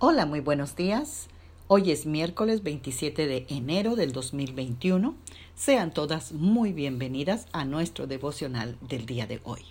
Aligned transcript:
Hola, 0.00 0.26
muy 0.26 0.38
buenos 0.38 0.76
días. 0.76 1.26
Hoy 1.66 1.90
es 1.90 2.06
miércoles 2.06 2.62
27 2.62 3.26
de 3.26 3.46
enero 3.48 3.96
del 3.96 4.12
2021. 4.12 5.16
Sean 5.56 5.92
todas 5.92 6.30
muy 6.30 6.72
bienvenidas 6.72 7.48
a 7.50 7.64
nuestro 7.64 8.06
devocional 8.06 8.78
del 8.80 9.06
día 9.06 9.26
de 9.26 9.40
hoy. 9.42 9.62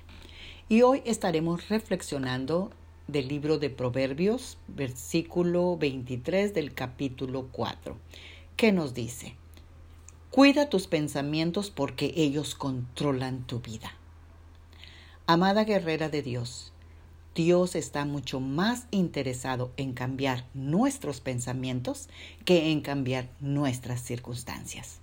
Y 0.68 0.82
hoy 0.82 1.02
estaremos 1.05 1.70
reflexionando 1.70 2.71
del 3.08 3.29
libro 3.29 3.58
de 3.58 3.70
Proverbios, 3.70 4.57
versículo 4.68 5.77
23 5.77 6.54
del 6.54 6.73
capítulo 6.73 7.48
4, 7.54 7.98
que 8.57 8.73
nos 8.73 8.94
dice, 8.94 9.38
Cuida 10.30 10.68
tus 10.68 10.88
pensamientos 10.88 11.70
porque 11.71 12.12
ellos 12.18 12.54
controlan 12.54 13.48
tu 13.48 13.62
vida. 13.62 13.94
Amada 15.25 15.64
guerrera 15.64 16.09
de 16.09 16.21
Dios, 16.21 16.73
Dios 17.38 17.75
está 17.75 18.04
mucho 18.04 18.39
más 18.39 18.88
interesado 18.89 19.71
en 19.77 19.93
cambiar 19.93 20.45
nuestros 20.55 21.21
pensamientos 21.21 22.09
que 22.45 22.71
en 22.71 22.82
cambiar 22.82 23.29
nuestras 23.39 24.01
circunstancias. 24.01 25.01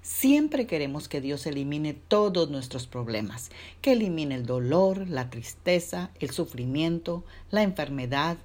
Siempre 0.00 0.66
queremos 0.66 1.08
que 1.08 1.20
Dios 1.20 1.44
elimine 1.44 1.92
todos 1.92 2.48
nuestros 2.48 2.86
problemas, 2.86 3.50
que 3.82 3.92
elimine 3.92 4.34
el 4.34 4.46
dolor, 4.46 5.06
la 5.10 5.28
tristeza, 5.28 6.08
el 6.20 6.30
sufrimiento, 6.30 7.22
la 7.50 7.62
enfermedad 7.62 8.38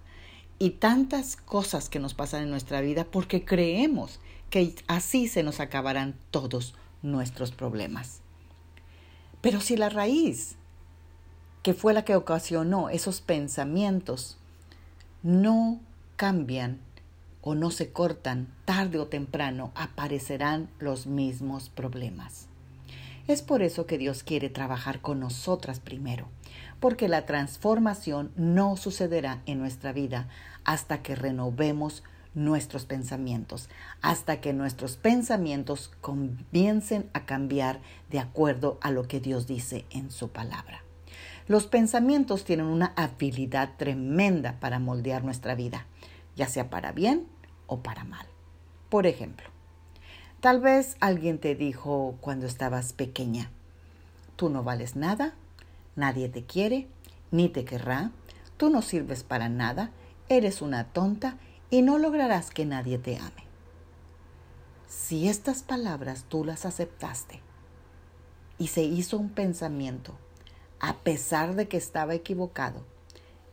y 0.60 0.72
tantas 0.72 1.38
cosas 1.38 1.88
que 1.88 2.00
nos 2.00 2.14
pasan 2.14 2.44
en 2.44 2.50
nuestra 2.50 2.82
vida 2.82 3.06
porque 3.06 3.46
creemos 3.46 4.20
que 4.50 4.76
así 4.88 5.30
se 5.30 5.44
nos 5.44 5.62
acabarán 5.62 6.14
todos 6.30 6.76
nuestros 7.02 7.52
problemas. 7.52 8.20
Pero 9.40 9.62
si 9.62 9.78
la 9.78 9.88
raíz 9.88 10.58
que 11.68 11.74
fue 11.74 11.94
la 11.94 12.06
que 12.06 12.16
ocasionó 12.16 12.88
esos 12.88 13.20
pensamientos, 13.20 14.38
no 15.22 15.82
cambian 16.16 16.80
o 17.42 17.56
no 17.56 17.72
se 17.72 17.92
cortan, 17.92 18.48
tarde 18.64 19.00
o 19.00 19.08
temprano 19.08 19.74
aparecerán 19.76 20.70
los 20.80 21.08
mismos 21.08 21.68
problemas. 21.68 22.48
Es 23.28 23.42
por 23.42 23.62
eso 23.64 23.86
que 23.86 23.98
Dios 23.98 24.24
quiere 24.24 24.50
trabajar 24.50 25.02
con 25.02 25.20
nosotras 25.20 25.82
primero, 25.82 26.30
porque 26.80 27.10
la 27.10 27.26
transformación 27.26 28.32
no 28.38 28.78
sucederá 28.78 29.42
en 29.46 29.60
nuestra 29.60 29.92
vida 29.92 30.30
hasta 30.64 31.02
que 31.02 31.16
renovemos 31.16 32.02
nuestros 32.34 32.86
pensamientos, 32.86 33.68
hasta 34.02 34.40
que 34.40 34.54
nuestros 34.54 34.96
pensamientos 34.96 35.92
comiencen 36.00 37.10
a 37.12 37.26
cambiar 37.26 37.82
de 38.10 38.20
acuerdo 38.20 38.78
a 38.80 38.90
lo 38.90 39.06
que 39.10 39.20
Dios 39.20 39.48
dice 39.48 39.84
en 39.90 40.12
su 40.12 40.30
palabra. 40.30 40.87
Los 41.48 41.66
pensamientos 41.66 42.44
tienen 42.44 42.66
una 42.66 42.92
habilidad 42.98 43.78
tremenda 43.78 44.60
para 44.60 44.80
moldear 44.80 45.24
nuestra 45.24 45.56
vida, 45.56 45.86
ya 46.36 46.50
sea 46.50 46.70
para 46.70 46.92
bien 46.92 47.26
o 47.68 47.80
para 47.80 48.04
mal. 48.04 48.28
Por 48.90 49.08
ejemplo, 49.08 49.48
tal 50.42 50.60
vez 50.60 50.98
alguien 51.00 51.40
te 51.40 51.56
dijo 51.56 52.18
cuando 52.20 52.46
estabas 52.46 52.92
pequeña, 52.92 53.50
tú 54.36 54.50
no 54.50 54.64
vales 54.64 54.98
nada, 54.98 55.36
nadie 55.96 56.28
te 56.28 56.44
quiere, 56.44 56.90
ni 57.32 57.48
te 57.48 57.64
querrá, 57.64 58.12
tú 58.58 58.70
no 58.70 58.82
sirves 58.82 59.24
para 59.24 59.48
nada, 59.48 59.92
eres 60.28 60.62
una 60.62 60.84
tonta 60.92 61.38
y 61.70 61.82
no 61.82 61.98
lograrás 61.98 62.52
que 62.52 62.66
nadie 62.66 62.98
te 62.98 63.18
ame. 63.18 63.48
Si 64.90 65.30
estas 65.30 65.64
palabras 65.64 66.26
tú 66.28 66.44
las 66.44 66.66
aceptaste 66.66 67.40
y 68.58 68.68
se 68.68 68.84
hizo 68.84 69.18
un 69.18 69.30
pensamiento 69.30 70.18
a 70.80 70.98
pesar 70.98 71.56
de 71.56 71.68
que 71.68 71.78
estaba 71.78 72.14
equivocado, 72.16 72.84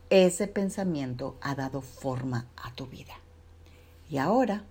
ese 0.09 0.47
pensamiento 0.47 1.35
ha 1.41 1.55
dado 1.55 1.81
forma 1.81 2.47
a 2.55 2.73
tu 2.73 2.85
vida. 2.85 3.13
Y 4.09 4.17
ahora 4.17 4.63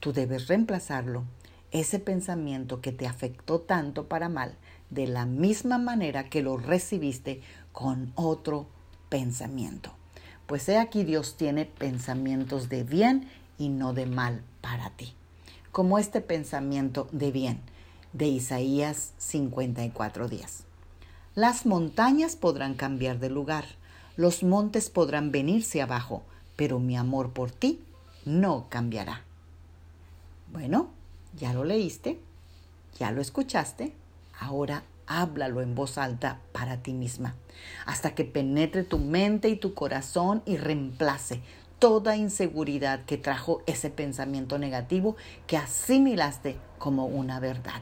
tú 0.00 0.12
debes 0.12 0.48
reemplazarlo, 0.48 1.24
ese 1.70 1.98
pensamiento 1.98 2.80
que 2.80 2.92
te 2.92 3.06
afectó 3.06 3.60
tanto 3.60 4.06
para 4.08 4.28
mal, 4.28 4.56
de 4.90 5.06
la 5.06 5.24
misma 5.24 5.78
manera 5.78 6.28
que 6.28 6.42
lo 6.42 6.58
recibiste 6.58 7.40
con 7.72 8.12
otro 8.14 8.66
pensamiento. 9.08 9.92
Pues 10.46 10.68
he 10.68 10.76
aquí 10.76 11.04
Dios 11.04 11.36
tiene 11.36 11.64
pensamientos 11.64 12.68
de 12.68 12.84
bien 12.84 13.28
y 13.56 13.70
no 13.70 13.94
de 13.94 14.04
mal 14.04 14.42
para 14.60 14.90
ti. 14.90 15.14
Como 15.70 15.98
este 15.98 16.20
pensamiento 16.20 17.08
de 17.12 17.32
bien 17.32 17.60
de 18.12 18.26
Isaías 18.26 19.14
54 19.16 20.28
días. 20.28 20.64
Las 21.34 21.64
montañas 21.64 22.36
podrán 22.36 22.74
cambiar 22.74 23.18
de 23.18 23.30
lugar, 23.30 23.64
los 24.16 24.42
montes 24.42 24.90
podrán 24.90 25.32
venirse 25.32 25.80
abajo, 25.80 26.24
pero 26.56 26.78
mi 26.78 26.94
amor 26.94 27.30
por 27.30 27.50
ti 27.50 27.80
no 28.26 28.66
cambiará. 28.68 29.22
Bueno, 30.52 30.90
ya 31.34 31.54
lo 31.54 31.64
leíste, 31.64 32.20
ya 32.98 33.12
lo 33.12 33.22
escuchaste, 33.22 33.94
ahora 34.38 34.82
háblalo 35.06 35.62
en 35.62 35.74
voz 35.74 35.96
alta 35.96 36.38
para 36.52 36.82
ti 36.82 36.92
misma, 36.92 37.34
hasta 37.86 38.14
que 38.14 38.26
penetre 38.26 38.84
tu 38.84 38.98
mente 38.98 39.48
y 39.48 39.56
tu 39.56 39.72
corazón 39.72 40.42
y 40.44 40.58
reemplace 40.58 41.40
toda 41.78 42.14
inseguridad 42.14 43.06
que 43.06 43.16
trajo 43.16 43.62
ese 43.64 43.88
pensamiento 43.88 44.58
negativo 44.58 45.16
que 45.46 45.56
asimilaste 45.56 46.58
como 46.78 47.06
una 47.06 47.40
verdad. 47.40 47.80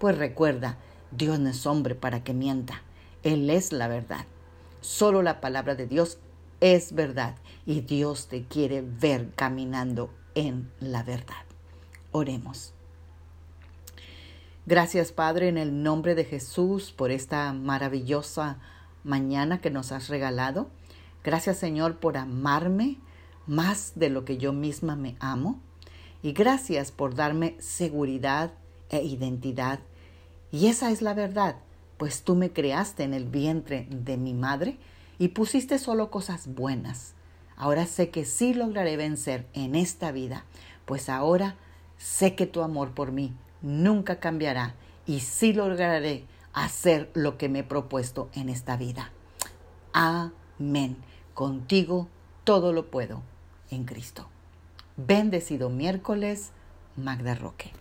Pues 0.00 0.18
recuerda, 0.18 0.78
Dios 1.12 1.38
no 1.38 1.50
es 1.50 1.64
hombre 1.64 1.94
para 1.94 2.24
que 2.24 2.34
mienta. 2.34 2.82
Él 3.22 3.50
es 3.50 3.72
la 3.72 3.88
verdad. 3.88 4.26
Solo 4.80 5.22
la 5.22 5.40
palabra 5.40 5.74
de 5.74 5.86
Dios 5.86 6.18
es 6.60 6.92
verdad 6.92 7.36
y 7.66 7.80
Dios 7.80 8.28
te 8.28 8.44
quiere 8.44 8.82
ver 8.82 9.30
caminando 9.34 10.10
en 10.34 10.70
la 10.80 11.02
verdad. 11.02 11.44
Oremos. 12.12 12.72
Gracias 14.66 15.12
Padre 15.12 15.48
en 15.48 15.58
el 15.58 15.82
nombre 15.82 16.14
de 16.14 16.24
Jesús 16.24 16.92
por 16.92 17.10
esta 17.10 17.52
maravillosa 17.52 18.58
mañana 19.02 19.60
que 19.60 19.70
nos 19.70 19.92
has 19.92 20.08
regalado. 20.08 20.68
Gracias 21.24 21.58
Señor 21.58 21.96
por 21.98 22.16
amarme 22.16 22.98
más 23.46 23.92
de 23.96 24.10
lo 24.10 24.24
que 24.24 24.36
yo 24.36 24.52
misma 24.52 24.94
me 24.94 25.16
amo. 25.20 25.60
Y 26.22 26.32
gracias 26.32 26.92
por 26.92 27.14
darme 27.14 27.56
seguridad 27.60 28.52
e 28.90 29.02
identidad. 29.02 29.80
Y 30.50 30.66
esa 30.66 30.90
es 30.90 31.02
la 31.02 31.14
verdad 31.14 31.56
pues 31.98 32.22
tú 32.22 32.34
me 32.34 32.52
creaste 32.52 33.02
en 33.02 33.12
el 33.12 33.24
vientre 33.26 33.86
de 33.90 34.16
mi 34.16 34.32
madre 34.32 34.78
y 35.18 35.28
pusiste 35.28 35.78
solo 35.78 36.10
cosas 36.10 36.54
buenas. 36.54 37.14
Ahora 37.56 37.86
sé 37.86 38.10
que 38.10 38.24
sí 38.24 38.54
lograré 38.54 38.96
vencer 38.96 39.46
en 39.52 39.74
esta 39.74 40.12
vida, 40.12 40.44
pues 40.86 41.08
ahora 41.08 41.56
sé 41.98 42.34
que 42.34 42.46
tu 42.46 42.62
amor 42.62 42.92
por 42.92 43.12
mí 43.12 43.34
nunca 43.60 44.20
cambiará 44.20 44.74
y 45.06 45.20
sí 45.20 45.52
lograré 45.52 46.24
hacer 46.52 47.10
lo 47.14 47.36
que 47.36 47.48
me 47.48 47.60
he 47.60 47.64
propuesto 47.64 48.30
en 48.32 48.48
esta 48.48 48.76
vida. 48.76 49.10
Amén. 49.92 50.96
Contigo 51.34 52.08
todo 52.44 52.72
lo 52.72 52.90
puedo 52.90 53.22
en 53.70 53.84
Cristo. 53.84 54.28
Bendecido 54.96 55.68
miércoles, 55.68 56.50
Magda 56.96 57.34
Roque. 57.34 57.72